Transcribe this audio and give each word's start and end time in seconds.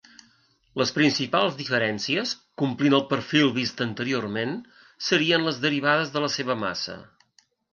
Les 0.81 0.91
principals 0.95 1.57
diferències, 1.59 2.31
complint 2.63 2.97
el 2.99 3.05
perfil 3.13 3.51
vist 3.59 3.83
anteriorment, 3.87 4.57
serien 5.11 5.47
les 5.49 5.61
derivades 5.67 6.15
de 6.17 6.25
la 6.25 6.33
seva 6.39 6.61
massa. 6.67 6.99